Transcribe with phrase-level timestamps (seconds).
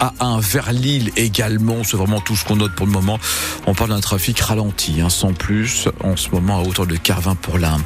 [0.00, 1.84] A1 vers Lille également.
[1.84, 3.18] C'est vraiment tout ce qu'on note pour le moment.
[3.66, 7.34] On parle d'un trafic ralenti, hein, sans plus, en ce moment à hauteur de Carvin
[7.34, 7.78] pour l'Ain.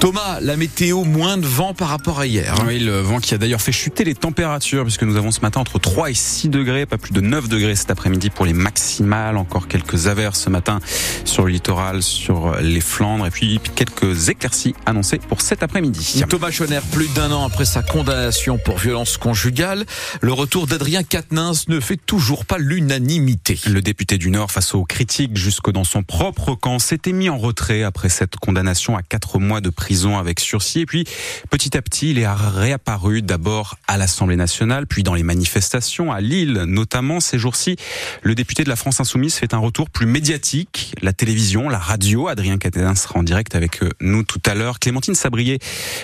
[0.00, 2.54] Thomas, la météo, moins de vent par rapport à hier.
[2.58, 2.64] Hein.
[2.66, 5.60] Oui, le vent qui a d'ailleurs fait chuter les températures, puisque nous avons ce matin
[5.60, 9.36] entre 3 et 6 degrés, pas plus de 9 degrés cet après-midi pour les maximales.
[9.36, 10.80] Encore quelques averses ce matin
[11.24, 16.24] sur le littoral, sur les Flandres, et puis quelques éclaircies annoncées pour cet après-midi.
[16.28, 19.84] Thomas Schoner, plus d'un an après sa condamnation pour violence conjugale,
[20.20, 23.58] le retour d'Adrien Quatennens ne fait toujours pas l'unanimité.
[23.66, 27.38] Le député du Nord, face aux critiques jusque dans son propre camp, s'était mis en
[27.38, 30.80] retrait après cette condamnation à 4 mois de prison avec sursis.
[30.80, 31.04] Et puis,
[31.50, 36.20] petit à petit, il est réapparu d'abord à l'Assemblée nationale, puis dans les manifestations, à
[36.20, 37.20] Lille notamment.
[37.20, 37.76] Ces jours-ci,
[38.22, 40.94] le député de la France Insoumise fait un retour plus médiatique.
[41.00, 44.78] La télévision, la radio, Adrien Quatennens sera en direct avec nous tout à l'heure.
[44.78, 45.58] Clémentine Sabrier,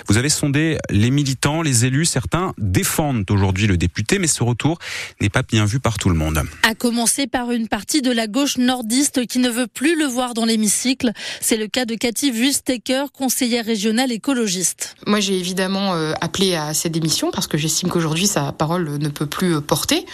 [0.08, 2.06] vous avez sondé les militants, les élus.
[2.06, 4.78] Certains défendent aujourd'hui le député, mais ce retour
[5.20, 6.42] n'est pas bien vu par tout le monde.
[6.62, 10.34] À commencer par une partie de la gauche nordiste qui ne veut plus le voir
[10.34, 11.12] dans l'hémicycle.
[11.40, 14.96] C'est le cas de Cathy Wüstecker, conseillère régionale écologiste.
[15.06, 19.08] Moi, j'ai évidemment euh, appelé à cette démission parce que j'estime qu'aujourd'hui, sa parole ne
[19.08, 20.06] peut plus euh, porter.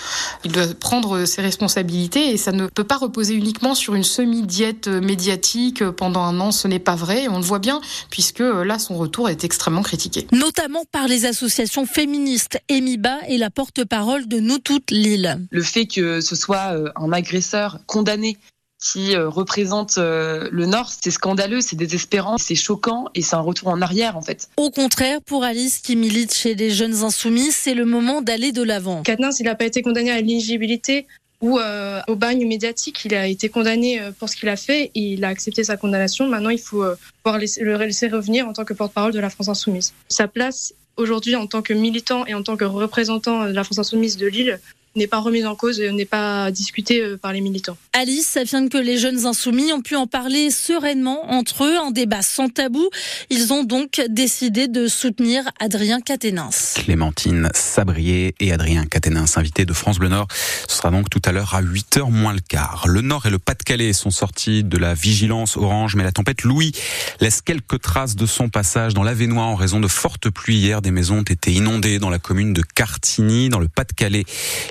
[0.44, 4.88] Il doit prendre ses responsabilités et ça ne peut pas reposer uniquement sur une semi-diète
[4.88, 6.53] euh, médiatique pendant un an.
[6.53, 7.28] Ce n'est pas vrai.
[7.28, 10.27] On le voit bien puisque là, son retour est extrêmement critiqué.
[10.33, 12.58] Notamment par les associations féministes.
[12.69, 15.17] Emiba et la porte-parole de Nous Toutes Lille.
[15.50, 18.38] Le fait que ce soit un agresseur condamné
[18.80, 23.41] qui euh, représente euh, le Nord, c'est scandaleux, c'est désespérant, c'est choquant et c'est un
[23.41, 24.48] retour en arrière en fait.
[24.56, 28.62] Au contraire, pour Alice qui milite chez les jeunes insoumis, c'est le moment d'aller de
[28.62, 29.02] l'avant.
[29.02, 31.06] Katnins, il n'a pas été condamné à l'éligibilité
[31.41, 33.05] ou euh, au bagne médiatique.
[33.05, 36.28] Il a été condamné pour ce qu'il a fait et il a accepté sa condamnation.
[36.28, 36.84] Maintenant, il faut
[37.22, 39.92] pouvoir le laisser revenir en tant que porte-parole de la France insoumise.
[40.08, 43.78] Sa place aujourd'hui en tant que militant et en tant que représentant de la France
[43.78, 44.58] insoumise de Lille,
[44.98, 47.77] n'est pas remise en cause et n'est pas discutée euh, par les militants.
[47.92, 52.22] Alice affirme que les jeunes insoumis ont pu en parler sereinement entre eux, un débat
[52.22, 52.88] sans tabou.
[53.30, 56.75] Ils ont donc décidé de soutenir Adrien Quatennens.
[56.76, 60.28] Clémentine Sabrier et Adrien Quatennens, invités de France Bleu Nord.
[60.69, 62.87] Ce sera donc tout à l'heure à 8h moins le quart.
[62.87, 66.72] Le Nord et le Pas-de-Calais sont sortis de la vigilance orange, mais la tempête Louis
[67.20, 70.82] laisse quelques traces de son passage dans l'Avenois en raison de fortes pluies hier.
[70.82, 74.25] Des maisons ont été inondées dans la commune de Cartigny, dans le Pas-de-Calais.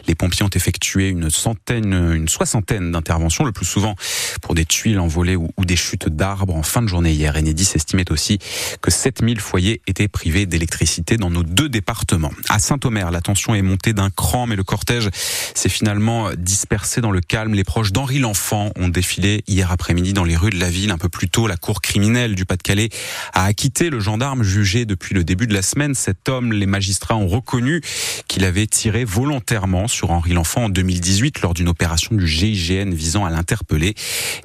[0.07, 3.95] Les pompiers ont effectué une centaine, une soixantaine d'interventions, le plus souvent
[4.41, 7.35] pour des tuiles envolées ou, des chutes d'arbres en fin de journée hier.
[7.35, 8.39] Enedis estimait aussi
[8.81, 12.31] que 7000 foyers étaient privés d'électricité dans nos deux départements.
[12.49, 15.09] À Saint-Omer, la tension est montée d'un cran, mais le cortège
[15.53, 17.53] s'est finalement dispersé dans le calme.
[17.53, 20.91] Les proches d'Henri L'Enfant ont défilé hier après-midi dans les rues de la ville.
[20.91, 22.89] Un peu plus tôt, la cour criminelle du Pas-de-Calais
[23.33, 25.95] a acquitté le gendarme jugé depuis le début de la semaine.
[25.95, 27.81] Cet homme, les magistrats ont reconnu
[28.27, 33.29] qu'il avait tiré volontairement Henri L'Enfant en 2018 lors d'une opération du GIGN visant à
[33.29, 33.95] l'interpeller.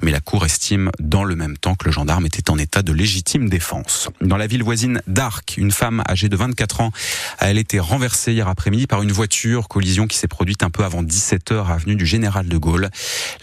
[0.01, 2.91] Mais la Cour estime dans le même temps que le gendarme était en état de
[2.91, 4.09] légitime défense.
[4.21, 6.91] Dans la ville voisine d'Arc, une femme âgée de 24 ans
[7.39, 10.83] a elle été renversée hier après-midi par une voiture, collision qui s'est produite un peu
[10.83, 12.89] avant 17h avenue du Général de Gaulle.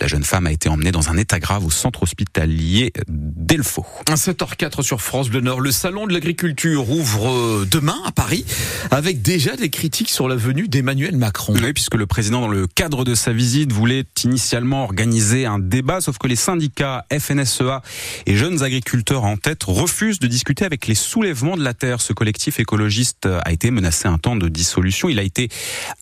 [0.00, 3.86] La jeune femme a été emmenée dans un état grave au centre hospitalier d'Elfaux.
[4.06, 8.44] 7h04 sur France Bleu Nord, le salon de l'agriculture ouvre demain à Paris
[8.90, 11.54] avec déjà des critiques sur la venue d'Emmanuel Macron.
[11.54, 16.00] Oui, puisque le président, dans le cadre de sa visite, voulait initialement organiser un débat,
[16.00, 17.82] sauf que les syndicats FNSEA
[18.24, 22.00] et jeunes agriculteurs en tête refusent de discuter avec les soulèvements de la terre.
[22.00, 25.10] Ce collectif écologiste a été menacé un temps de dissolution.
[25.10, 25.50] Il a été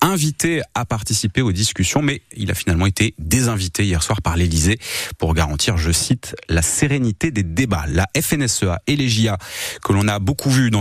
[0.00, 4.78] invité à participer aux discussions, mais il a finalement été désinvité hier soir par l'Élysée
[5.18, 7.86] pour garantir, je cite, la sérénité des débats.
[7.88, 9.36] La FNSEA et les JA,
[9.82, 10.80] que l'on a beaucoup vu dans,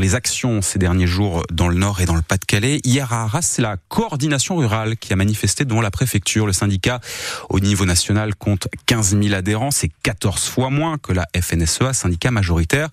[0.00, 3.42] les actions ces derniers jours dans le Nord et dans le Pas-de-Calais, hier à Arras,
[3.42, 6.46] c'est la coordination rurale qui a manifesté devant la préfecture.
[6.46, 7.00] Le syndicat
[7.48, 12.30] au niveau national compte 15 000 adhérents, c'est 14 fois moins que la FNSEA, syndicat
[12.30, 12.88] majoritaire.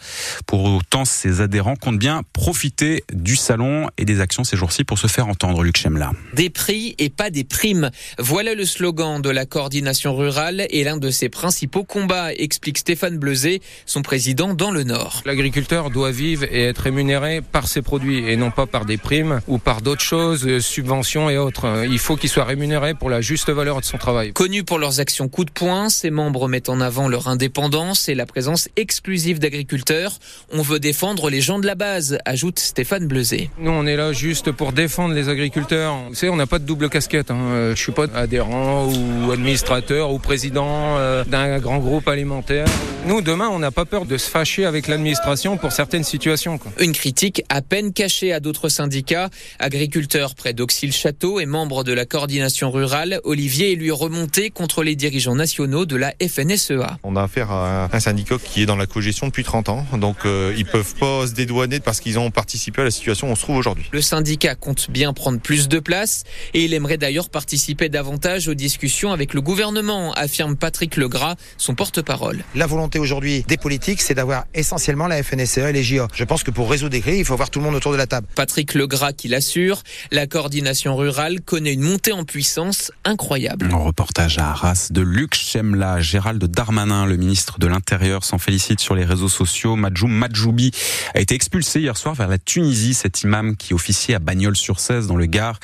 [0.45, 4.97] Pour autant, ces adhérents comptent bien profiter du salon et des actions ces jours-ci pour
[4.97, 6.11] se faire entendre, Luc Chemla.
[6.33, 7.91] Des prix et pas des primes.
[8.17, 13.17] Voilà le slogan de la coordination rurale et l'un de ses principaux combats, explique Stéphane
[13.17, 15.21] Bleuzet, son président dans le Nord.
[15.25, 19.41] L'agriculteur doit vivre et être rémunéré par ses produits et non pas par des primes
[19.47, 21.50] ou par d'autres choses, euh, subventions et autres.
[21.63, 24.33] Euh, il faut qu'il soit rémunéré pour la juste valeur de son travail.
[24.33, 28.15] Connus pour leurs actions coup de poing, ces membres mettent en avant leur indépendance et
[28.15, 30.13] la présence exclusive d'agriculteurs.
[30.51, 33.49] On veut défendre les gens de la base, ajoute Stéphane Bleuzet.
[33.59, 35.95] Nous, on est là juste pour défendre les agriculteurs.
[36.09, 37.31] Vous savez, on n'a pas de double casquette.
[37.31, 37.39] Hein.
[37.51, 42.65] Euh, je suis pas adhérent ou administrateur ou président euh, d'un grand groupe alimentaire.
[43.05, 46.59] Nous, demain, on n'a pas peur de se fâcher avec l'administration pour certaines situations.
[46.79, 49.29] Une critique à peine cachée à d'autres syndicats.
[49.59, 54.95] Agriculteurs près d'Auxil-Château et membre de la coordination rurale, Olivier est lui remonté contre les
[54.95, 56.99] dirigeants nationaux de la FNSEA.
[57.03, 60.17] On a affaire à un syndicat qui est dans la cogestion depuis 30 ans, donc
[60.25, 63.35] euh, ils peuvent pas se dédouaner parce qu'ils ont participé à la situation où on
[63.35, 63.85] se trouve aujourd'hui.
[63.91, 66.23] Le syndicat compte bien prendre plus de place
[66.53, 71.73] et il aimerait d'ailleurs participer davantage aux discussions avec le gouvernement, affirme Patrick Legras, son
[71.73, 72.43] porte-parole.
[72.53, 76.07] La volonté aujourd'hui des politiques, c'est d'avoir essentiellement la FNSEA et les JO.
[76.13, 77.97] Je pense que pour résoudre des crises, il faut avoir tout le monde autour de
[77.97, 78.27] la table.
[78.35, 83.69] Patrick Legras qui l'assure, la coordination rurale connaît une montée en puissance incroyable.
[83.71, 88.79] Un reportage à Arras de Luc Chemla, Gérald Darmanin, le ministre de l'Intérieur, s'en félicite
[88.79, 89.75] sur les réseaux sociaux.
[89.75, 90.71] Madjoum Madjoubi
[91.13, 95.15] a été expulsé hier soir vers la Tunisie, cet imam qui officiait à Bagnols-sur-Cèze dans
[95.15, 95.59] le Gard.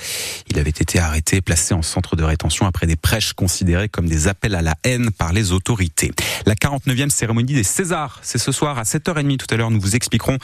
[0.50, 4.28] Il avait été arrêté, placé en centre de rétention après des prêches considérées comme des
[4.28, 6.12] appels à la haine par les autorités.
[6.46, 9.72] La 49e cérémonie des Césars, c'est ce soir à 7h30 tout à l'heure.
[9.72, 10.38] Nous vous expliquerons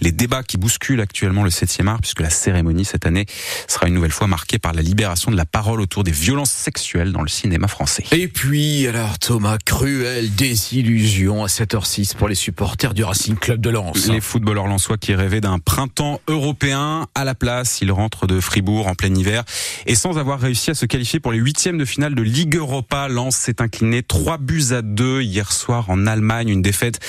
[0.00, 3.26] les débats qui bousculent actuellement le 7e art puisque la cérémonie cette année
[3.68, 7.12] sera une nouvelle fois marquée par la libération de la parole autour des violences sexuelles
[7.12, 8.04] dans le cinéma français.
[8.12, 13.70] Et puis, alors Thomas, cruelle désillusion à 7h06 pour les supporters du Racing Club de
[13.70, 14.08] Lens.
[14.08, 18.86] Les footballeurs lensois qui rêvaient d'un printemps européen à la place, ils rentrent de Fribourg
[18.86, 19.44] en plein hiver
[19.86, 23.08] et sans avoir réussi à se qualifier pour les huitièmes de finale de Ligue Europa,
[23.08, 27.00] Lens s'est incliné 3 buts à 2 hier soir en Allemagne, une défaite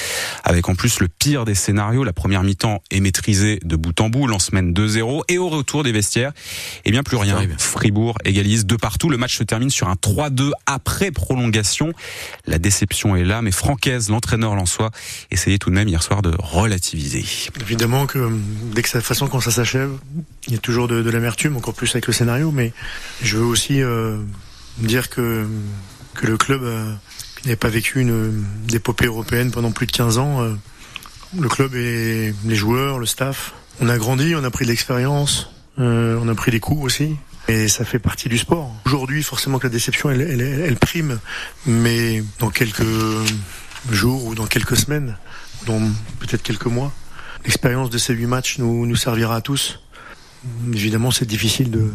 [0.43, 2.03] avec en plus le pire des scénarios.
[2.03, 5.83] La première mi-temps est maîtrisée de bout en bout, Lens mène 2-0 et au retour
[5.83, 6.31] des vestiaires,
[6.85, 7.39] eh bien plus rien.
[7.57, 9.09] Fribourg égalise de partout.
[9.09, 11.94] Le match se termine sur un 3-2 après prolongation.
[12.45, 14.92] La déception est là, mais Francaise, l'entraîneur lensois,
[15.31, 17.25] essayait tout de même hier soir de relativiser.
[17.62, 18.31] Évidemment que
[18.74, 19.92] dès que ça, façon quand ça s'achève,
[20.48, 22.74] il y a toujours de, de l'amertume, encore plus avec le scénario, mais
[23.21, 24.18] je veux aussi euh,
[24.77, 25.48] dire que,
[26.15, 26.94] que le club euh,
[27.45, 30.42] n'avait pas vécu une épopée européenne pendant plus de 15 ans.
[30.42, 30.53] Euh,
[31.39, 35.50] le club et les joueurs, le staff, on a grandi, on a pris de l'expérience,
[35.80, 37.15] euh, on a pris des coups aussi.
[37.47, 38.73] Et ça fait partie du sport.
[38.85, 41.19] Aujourd'hui, forcément que la déception, elle, elle, prime.
[41.65, 42.85] Mais dans quelques
[43.89, 45.17] jours ou dans quelques semaines,
[45.65, 45.79] dans
[46.19, 46.93] peut-être quelques mois,
[47.43, 49.79] l'expérience de ces huit matchs nous, nous servira à tous.
[50.73, 51.91] Évidemment, c'est difficile de,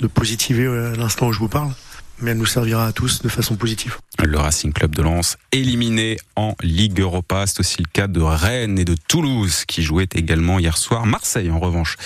[0.00, 1.72] de positiver à l'instant où je vous parle,
[2.20, 3.96] mais elle nous servira à tous de façon positive.
[4.24, 7.46] Le Racing Club de Lens éliminé en Ligue Europa.
[7.46, 11.06] C'est aussi le cas de Rennes et de Toulouse qui jouaient également hier soir.
[11.06, 11.96] Marseille, en revanche,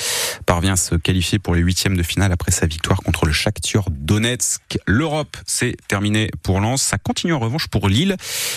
[0.44, 3.84] parvient à se qualifier pour les huitièmes de finale après sa victoire contre le Shakhtar
[3.90, 4.78] Donetsk.
[4.86, 6.82] L'Europe, c'est terminé pour Lens.
[6.82, 8.16] Ça continue en revanche pour Lille,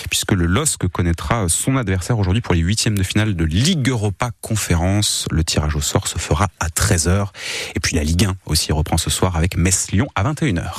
[0.09, 4.31] puisque le LOSC connaîtra son adversaire aujourd'hui pour les huitièmes de finale de Ligue Europa
[4.41, 5.25] Conférence.
[5.31, 7.27] Le tirage au sort se fera à 13h.
[7.75, 10.71] Et puis la Ligue 1 aussi reprend ce soir avec Metz-Lyon à 21h.